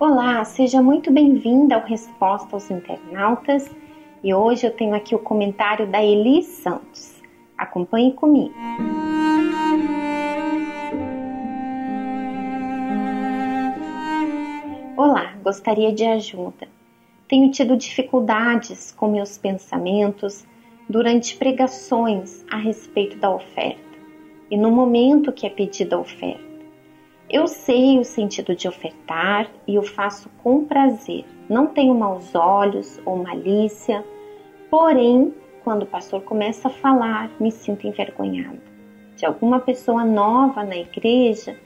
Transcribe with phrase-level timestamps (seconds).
[0.00, 3.70] Olá, seja muito bem-vinda ao Resposta aos Internautas
[4.22, 7.22] e hoje eu tenho aqui o comentário da Elis Santos.
[7.56, 8.54] Acompanhe comigo.
[14.96, 16.66] Olá, gostaria de ajuda.
[17.28, 20.44] Tenho tido dificuldades com meus pensamentos
[20.88, 23.78] durante pregações a respeito da oferta
[24.50, 26.53] e no momento que é pedida a oferta.
[27.28, 31.24] Eu sei o sentido de ofertar e o faço com prazer.
[31.48, 34.04] Não tenho maus olhos ou malícia,
[34.70, 38.74] porém, quando o pastor começa a falar, me sinto envergonhado
[39.16, 41.58] de alguma pessoa nova na igreja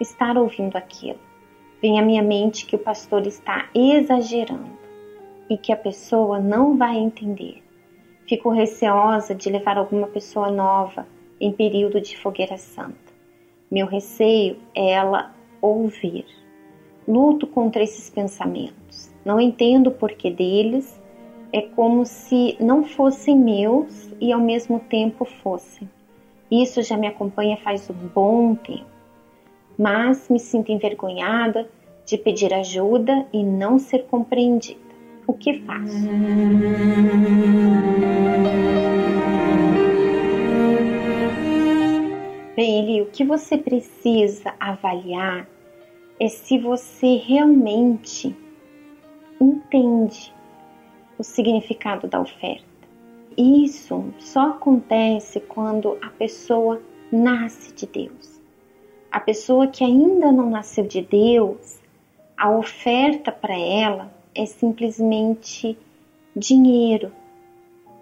[0.00, 1.18] estar ouvindo aquilo.
[1.80, 4.78] Vem à minha mente que o pastor está exagerando
[5.50, 7.62] e que a pessoa não vai entender.
[8.26, 11.06] Fico receosa de levar alguma pessoa nova
[11.40, 13.11] em período de fogueira santa.
[13.72, 16.26] Meu receio é ela ouvir.
[17.08, 19.10] Luto contra esses pensamentos.
[19.24, 21.00] Não entendo o porquê deles.
[21.50, 25.88] É como se não fossem meus e ao mesmo tempo fossem.
[26.50, 28.84] Isso já me acompanha faz um bom tempo.
[29.78, 31.66] Mas me sinto envergonhada
[32.04, 34.80] de pedir ajuda e não ser compreendida.
[35.26, 35.96] O que faço?
[42.62, 45.48] Eli, o que você precisa avaliar
[46.18, 48.34] é se você realmente
[49.40, 50.32] entende
[51.18, 52.64] o significado da oferta.
[53.36, 58.40] Isso só acontece quando a pessoa nasce de Deus.
[59.10, 61.80] A pessoa que ainda não nasceu de Deus,
[62.36, 65.76] a oferta para ela é simplesmente
[66.34, 67.12] dinheiro.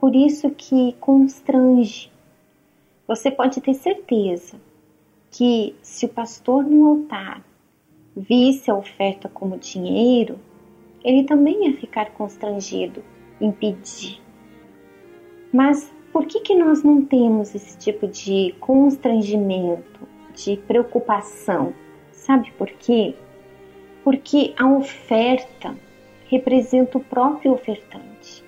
[0.00, 2.10] Por isso que constrange
[3.10, 4.56] você pode ter certeza
[5.32, 7.44] que se o pastor no altar
[8.16, 10.38] visse a oferta como dinheiro,
[11.02, 13.02] ele também ia ficar constrangido
[13.40, 14.22] em pedir.
[15.52, 21.74] Mas por que, que nós não temos esse tipo de constrangimento, de preocupação?
[22.12, 23.16] Sabe por quê?
[24.04, 25.76] Porque a oferta
[26.28, 28.44] representa o próprio ofertante.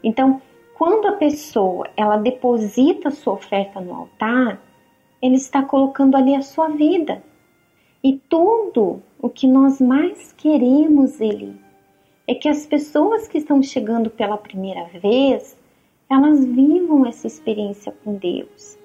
[0.00, 0.40] Então,
[0.78, 4.60] quando a pessoa ela deposita sua oferta no altar,
[5.22, 7.22] ele está colocando ali a sua vida.
[8.04, 11.58] E tudo o que nós mais queremos ele
[12.28, 15.56] é que as pessoas que estão chegando pela primeira vez,
[16.10, 18.78] elas vivam essa experiência com Deus.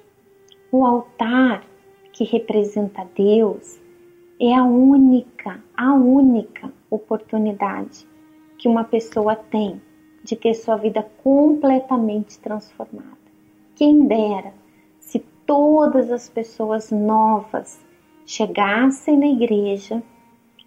[0.71, 1.61] O altar
[2.13, 3.81] que representa Deus
[4.39, 8.07] é a única, a única oportunidade
[8.57, 9.81] que uma pessoa tem
[10.23, 13.17] de ter sua vida completamente transformada.
[13.75, 14.53] Quem dera
[14.99, 17.83] se todas as pessoas novas
[18.25, 20.01] chegassem na igreja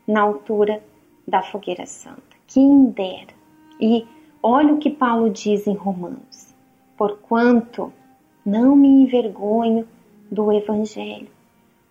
[0.06, 0.82] na altura
[1.26, 2.22] da fogueira santa.
[2.46, 3.32] Quem dera.
[3.80, 4.06] E
[4.42, 6.54] olha o que Paulo diz em Romanos:
[6.96, 7.92] Porquanto
[8.44, 9.88] não me envergonho
[10.30, 11.28] do evangelho,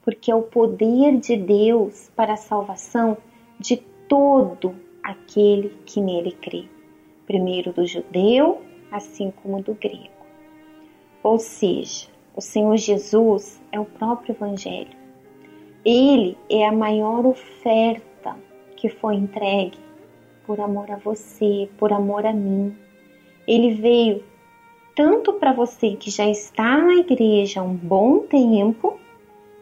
[0.03, 3.17] porque é o poder de Deus para a salvação
[3.59, 6.65] de todo aquele que nele crê
[7.25, 8.61] primeiro do judeu,
[8.91, 10.09] assim como do grego.
[11.21, 14.97] Ou seja, o Senhor Jesus é o próprio Evangelho.
[15.85, 18.35] Ele é a maior oferta
[18.75, 19.77] que foi entregue
[20.45, 22.75] por amor a você, por amor a mim.
[23.47, 24.23] Ele veio
[24.95, 28.99] tanto para você que já está na igreja há um bom tempo,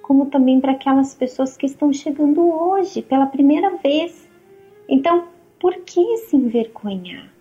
[0.02, 4.28] como também para aquelas pessoas que estão chegando hoje pela primeira vez.
[4.90, 5.28] Então,
[5.60, 7.32] por que se envergonhar?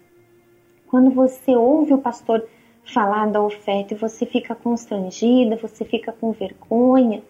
[0.91, 2.45] Quando você ouve o pastor
[2.85, 7.23] falar da oferta e você fica constrangida, você fica com vergonha,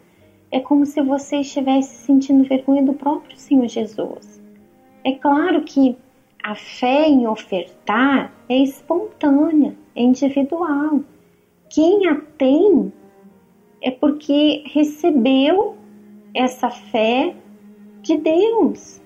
[0.51, 4.41] é como se você estivesse sentindo vergonha do próprio Senhor Jesus.
[5.05, 5.95] É claro que
[6.43, 11.01] a fé em ofertar é espontânea, é individual.
[11.69, 12.91] Quem a tem
[13.83, 15.77] é porque recebeu
[16.35, 17.35] essa fé
[18.01, 19.03] de Deus.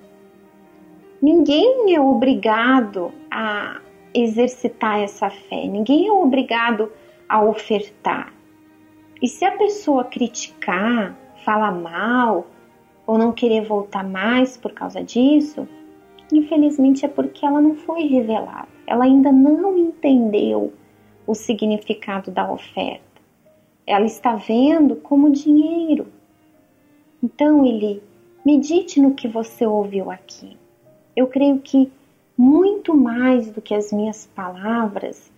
[1.21, 3.81] Ninguém é obrigado a
[4.15, 6.91] exercitar essa fé, ninguém é obrigado
[7.27, 8.33] a ofertar.
[9.21, 12.47] E se a pessoa criticar, falar mal
[13.05, 15.67] ou não querer voltar mais por causa disso,
[16.31, 20.73] infelizmente é porque ela não foi revelada, ela ainda não entendeu
[21.27, 23.03] o significado da oferta.
[23.85, 26.07] Ela está vendo como dinheiro.
[27.21, 28.01] Então, ele
[28.45, 30.57] medite no que você ouviu aqui.
[31.15, 31.91] Eu creio que
[32.37, 35.31] muito mais do que as minhas palavras,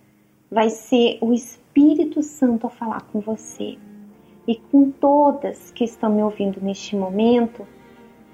[0.50, 3.78] vai ser o Espírito Santo a falar com você
[4.46, 7.66] e com todas que estão me ouvindo neste momento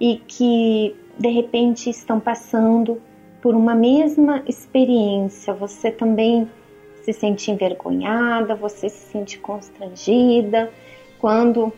[0.00, 3.00] e que de repente estão passando
[3.43, 5.52] por uma mesma experiência.
[5.52, 6.49] Você também
[7.02, 10.72] se sente envergonhada, você se sente constrangida
[11.19, 11.72] quando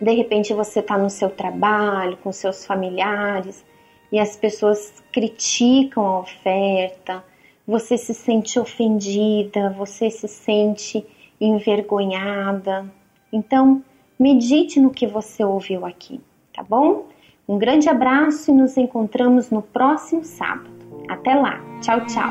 [0.00, 3.64] de repente você está no seu trabalho, com seus familiares
[4.12, 7.24] e as pessoas criticam a oferta,
[7.66, 11.04] você se sente ofendida, você se sente
[11.40, 12.84] envergonhada.
[13.32, 13.82] Então,
[14.18, 16.20] medite no que você ouviu aqui,
[16.52, 17.06] tá bom?
[17.48, 20.70] Um grande abraço e nos encontramos no próximo sábado.
[21.08, 21.60] Até lá.
[21.80, 22.30] Tchau, tchau.